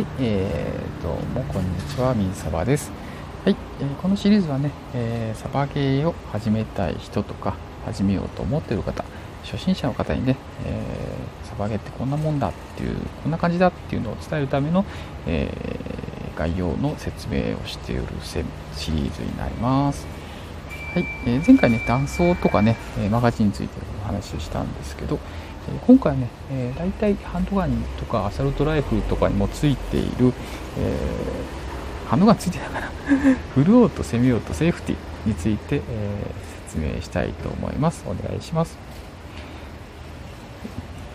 [0.00, 2.90] はい、えー、どうもこんにちは、みんさばです。
[3.44, 9.04] はい、えー、このシリーズはね、えー、サバゲーを始めたい人とか、始めようと思っている方、
[9.44, 14.86] 初心者の方にね、えー、サバゲーってこんなもんだっていう、こんな感じだっていうのを伝えるための、
[15.26, 18.38] えー、概要の説明をしているシ
[18.92, 20.06] リーズになります。
[20.94, 22.78] はい、えー、前回ね、断層とかね、
[23.10, 25.18] マガジンについてお話をしたんですけど、
[25.86, 30.32] 今回ね、えー、大体ハンドガンとかアサルトライフルとかにもついている、
[30.78, 32.90] えー、ハンドガンついてたかな
[33.54, 34.96] フルオート、セミオート、セーフティ
[35.26, 38.04] について、えー、説明したいと思います。
[38.06, 38.78] お願いします。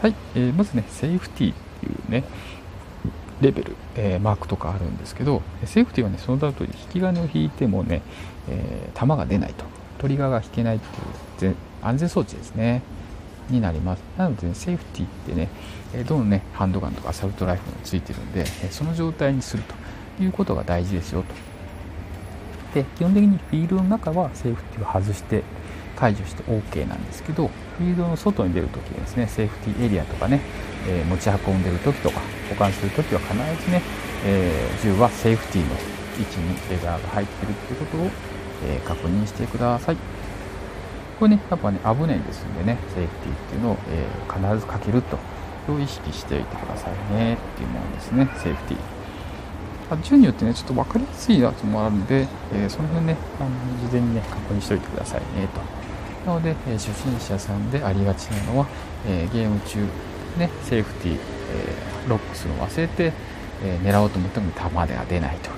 [0.02, 2.24] はい、えー、まずね、セーフティっていうね、
[3.42, 8.02] レベル、えー、マークとかあるんですけど、セーフティはね、その他と引き金を引いてもね、
[8.50, 9.66] えー、弾が出ないと、
[9.98, 10.80] トリガーが引けないっ
[11.40, 12.82] ていう安全装置ですね。
[13.50, 15.50] になりますなので、ね、セーフティーってね
[16.04, 19.64] どのねハンドガンとかアサルトライフルもついてるんでその状態にする
[20.18, 21.34] ということが大事ですよと
[22.74, 25.44] で基本的にフィールドの中はセーフティーを外して
[25.96, 27.48] 解除して OK なんですけど
[27.78, 30.42] フィールドの外に出るときですねセーフティーエリアとかね、
[30.88, 33.34] えー、持ち運んでるときとか保管するときは必
[33.66, 33.82] ずね、
[34.26, 35.76] えー、銃はセーフティーの
[36.20, 38.10] 位置にレザーが入ってるってことを、
[38.66, 40.15] えー、確認してください。
[41.20, 45.18] これね、やっぱね、危ないですんでね、セーフティーっていうのを、えー、必ずかけると、
[45.72, 48.80] を意識しておいてくださいねっていうものですね、セーフティー。
[49.92, 53.50] あ銃によってね、ちょっと分かりやすいやつもあるんで、えー、その辺ね、あの
[53.88, 55.48] 事前にね、確認しておいてくださいね
[56.24, 56.30] と。
[56.32, 58.68] なので、えー、初心者さんでありがちなのは、
[59.08, 59.80] えー、ゲーム中、
[60.38, 61.20] ね、セーフティー、え
[62.10, 63.14] ロックするのを忘れて、
[63.64, 65.52] え狙おうと思っても弾では出ないと。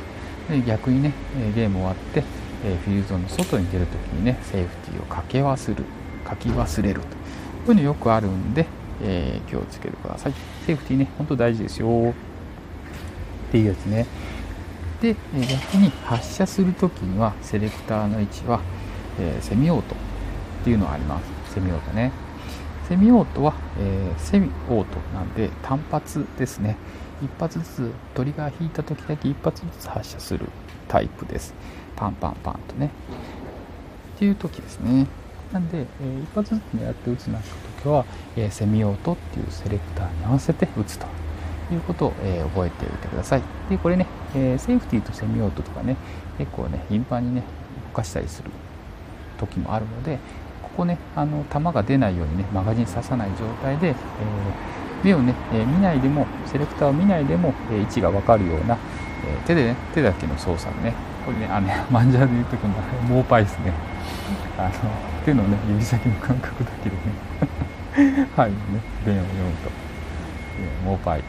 [0.53, 2.23] で逆にね、えゲーム終わって、
[2.65, 5.83] えフィールドの外に出るときにねセーフティーをかけ忘れる
[6.29, 7.07] 書き忘れると。
[7.07, 7.13] こ
[7.67, 8.65] ういうのよくあるんで、
[9.03, 10.33] えー、気をつけてください。
[10.65, 12.13] セーフティーね本当大事ですよ。
[13.47, 14.05] っていうやつね。
[15.01, 18.61] で逆に発射するときにはセレクターの位置は、
[19.19, 21.53] えー、セミオートっていうのがあります。
[21.53, 22.11] セミオートね。
[22.89, 26.77] セミオートは、えー、セミオートなんで単発ですね。
[27.21, 30.47] 一発ずつトリガー引いた時だけ一発ずつ発射する
[30.87, 31.53] タイプです。
[31.95, 32.91] パンパンパンとね。
[34.15, 35.07] っていう時ですね。
[35.51, 37.47] なんで、えー、一発ずつ狙って撃つなんか
[37.83, 38.05] 時は、
[38.35, 41.05] えー、セミオートっていうセレクターに合わせて撃つと
[41.71, 43.41] いうことを、えー、覚えておいてください。
[43.69, 44.05] でこれね、
[44.35, 45.95] えー、セーフティーとセミオートとかね
[46.37, 47.43] 結構ね頻繁にね
[47.91, 48.51] 動かしたりする
[49.39, 50.19] 時もあるので
[50.61, 53.93] ここねあの弾が出ないようにねマガジン刺さない状態で、え
[55.03, 58.77] 目をね、え見ないでもセレクターを見ないでも、え位置が分かるような、
[59.25, 60.93] え手でね手だけの操作でね。
[61.25, 62.73] これねあの マンジャーで言うとこの
[63.09, 63.73] モーパイですね。
[64.57, 64.69] あの
[65.25, 68.27] 手のね指先の感覚だけでね。
[68.35, 68.51] はい。
[68.51, 68.55] ね
[69.05, 69.69] 弁を読むと、
[70.59, 71.23] えモーパイ。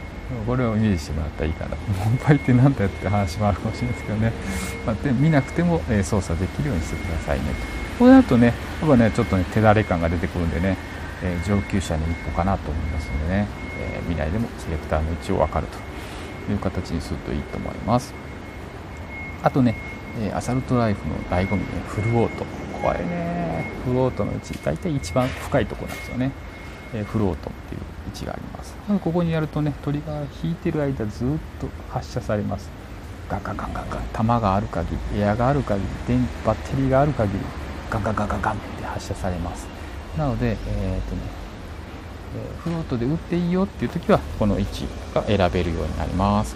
[0.45, 1.71] これをイメージしてもらったらいいかな。
[2.05, 4.31] モーパイって何だよって話もあるかもしれないですけどね、
[4.85, 7.79] まあ、で見なくても、え操作できるようにしてくださいねと。
[7.99, 8.53] これだとねや
[8.87, 10.77] っぱねちょっとね手だれ感が出てくるんでね、
[11.23, 13.47] え上級者の一歩かなと思いますのでね、
[13.79, 15.88] え見ないでもセレクターの位置を分かると
[16.51, 18.13] いう形にするといいと思います。
[19.43, 19.75] あとね、
[20.33, 21.65] アサルトライフの醍醐味ね。
[21.87, 22.45] フルオート。
[22.81, 23.39] これね。
[23.85, 26.31] フルオートのうち大体一番深いとこなんですよね、
[27.05, 28.75] フルオートっていう位置があります。
[29.03, 31.27] ここにやるとねトリガー引いてる間ずっ
[31.59, 32.69] と発射されます。
[33.29, 34.01] ガンガンガンガンガン。
[34.13, 37.39] 弾がある限りエアがある限り電バッテリーがある限り
[37.89, 39.67] ガンガンガンガンガンって発射されます。
[40.17, 41.21] なのでえっ、ー、とね
[42.63, 46.55] フロートで打っていいよっていう時はこの位置が選べるようになります。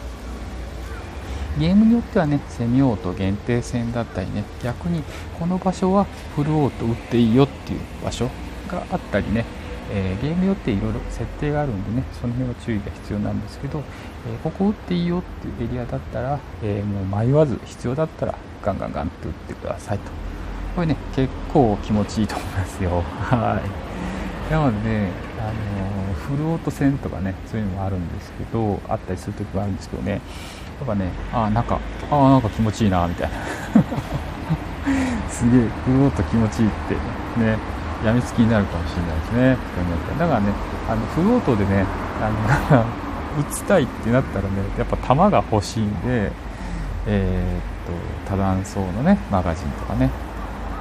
[1.60, 5.04] ゲームによってはねセミオート限定戦だったりね逆に
[5.40, 8.30] この場所はフルオート打っていいよっていう場所
[8.68, 9.46] があったりね、
[9.92, 13.84] えー、ゲームによっていろいろ設定があるんでねその辺は注意が必要なんですけど、
[14.28, 20.06] えー、ここ打っていいよっていうエリアだったら、えー、もう迷わず必要だったらガンガンガンって打ってくださいと。
[20.76, 23.02] これね結構気持ちいいと思いますよ。
[23.02, 23.62] は
[24.50, 24.52] い。
[24.52, 25.12] なので、ね、
[25.44, 30.22] あのフルオート戦とかねそういうのもあるんですけどあったりする時もあるんですけどね。
[30.80, 31.80] とかねああなんか
[32.10, 33.36] ああなんか気持ちいいなみたいな。
[35.30, 36.96] すげえうおっと気持ちいいって
[37.40, 37.58] ね
[38.06, 39.58] やみつきになるかもしれないですね。
[40.20, 40.48] だからね
[40.90, 41.86] あのフルオートでね
[42.22, 42.86] あの
[43.42, 46.32] 打ちたいってなったらねやっぱ弾が欲しいんで
[47.08, 50.10] えー、っと多弾層のねマガジンとかね。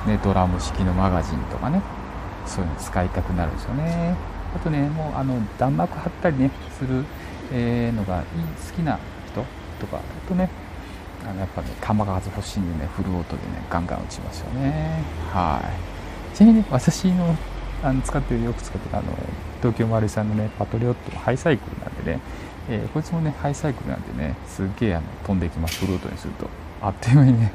[0.07, 1.81] ねドラム式のマガジンとかね。
[2.47, 4.32] そういうの使いたくなるんですよね。
[4.55, 7.05] あとねもうあの弾幕貼ったりねする、
[7.53, 8.23] えー、のが
[8.71, 9.45] 好きな人
[9.81, 10.51] とかだとね
[11.25, 15.03] あのやっぱね球が欲しいんでねフルオートでねガンガン打ちますよね。
[15.33, 15.63] は
[16.33, 16.37] い。
[16.37, 17.37] ちなみにね私の
[17.83, 19.13] あの使ってるよく使ってるあの
[19.61, 22.21] 東京マルさんのねパトリオットハイサイクルなんでね
[22.69, 26.49] えー、こいつもねハイサイクルなんでねすっげえあの飛んでいきますフルオートにすると。
[26.81, 27.53] あっという間にね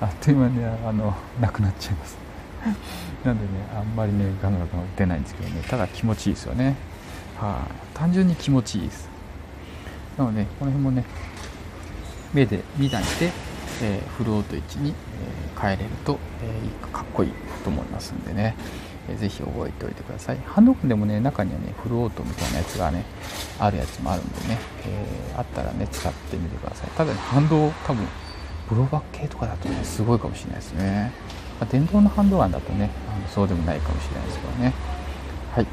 [0.00, 2.16] あっという間にねあのなくなっちゃいます。
[3.24, 5.62] なんでねあんまりねガンガンガン打てないんですけどね。
[5.68, 6.76] ただ気持ちいいですよね。
[7.38, 9.08] はい、単純に気持ちいいです。
[10.16, 11.04] なのでこの辺もね
[12.32, 13.32] 目で見ないで、
[13.82, 17.32] えー、フルオート位置に、えー、変えれると、えー、かっこいい
[17.64, 18.54] と思いますんでね、
[19.08, 20.38] えー、ぜひ覚えておいてください。
[20.46, 23.04] ハンドガンでもね中にはねフルオートみたいなやつがね
[23.58, 26.90] あるやつもあるんでね、えー、あったらね使ってみてください。
[26.90, 28.06] ただね反動多分
[28.68, 31.12] ブローバック系とかだとねすごいかもしれないですね、
[31.62, 34.74] まあ、電動のハンドガンだとねあのそうでもないかもしれないですけどね
[35.52, 35.66] はい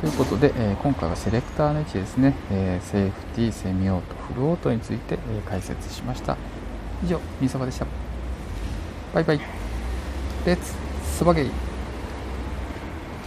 [0.00, 5.18] ということで、えー、今回はセレクターの位置ですね、えー、セーフティー、セミオート、フルオートについて、え、
[5.48, 6.36] 解説しました。
[7.02, 7.86] 以上、みそばでした。
[9.14, 9.40] バイバイ。
[10.44, 10.74] レッツ、
[11.04, 11.63] スバゲイ。